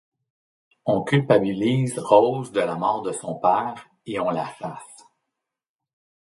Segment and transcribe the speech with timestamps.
[0.87, 5.05] On culpabilise Rose de la mort de son père et on la chasse.